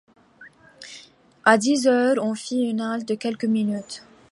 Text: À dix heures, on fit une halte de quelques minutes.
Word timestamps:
À 1.45 1.59
dix 1.59 1.85
heures, 1.85 2.15
on 2.23 2.33
fit 2.33 2.61
une 2.63 2.81
halte 2.81 3.07
de 3.07 3.13
quelques 3.13 3.45
minutes. 3.45 4.01